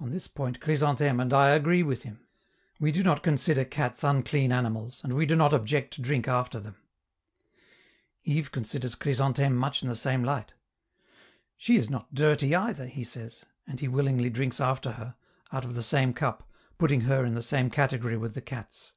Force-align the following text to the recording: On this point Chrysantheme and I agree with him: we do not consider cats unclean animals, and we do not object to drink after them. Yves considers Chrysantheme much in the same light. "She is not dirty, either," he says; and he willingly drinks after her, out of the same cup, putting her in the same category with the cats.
On 0.00 0.08
this 0.08 0.26
point 0.26 0.58
Chrysantheme 0.58 1.20
and 1.20 1.30
I 1.30 1.50
agree 1.50 1.82
with 1.82 2.02
him: 2.04 2.20
we 2.80 2.90
do 2.90 3.02
not 3.02 3.22
consider 3.22 3.66
cats 3.66 4.02
unclean 4.02 4.50
animals, 4.50 5.02
and 5.04 5.12
we 5.12 5.26
do 5.26 5.36
not 5.36 5.52
object 5.52 5.92
to 5.92 6.00
drink 6.00 6.26
after 6.26 6.58
them. 6.58 6.76
Yves 8.22 8.48
considers 8.48 8.94
Chrysantheme 8.94 9.54
much 9.54 9.82
in 9.82 9.88
the 9.90 9.96
same 9.96 10.24
light. 10.24 10.54
"She 11.58 11.76
is 11.76 11.90
not 11.90 12.14
dirty, 12.14 12.54
either," 12.54 12.86
he 12.86 13.04
says; 13.04 13.44
and 13.66 13.80
he 13.80 13.86
willingly 13.86 14.30
drinks 14.30 14.62
after 14.62 14.92
her, 14.92 15.14
out 15.52 15.66
of 15.66 15.74
the 15.74 15.82
same 15.82 16.14
cup, 16.14 16.48
putting 16.78 17.02
her 17.02 17.26
in 17.26 17.34
the 17.34 17.42
same 17.42 17.68
category 17.68 18.16
with 18.16 18.32
the 18.32 18.40
cats. 18.40 18.94